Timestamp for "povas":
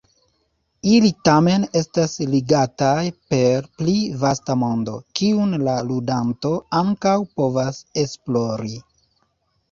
7.43-7.83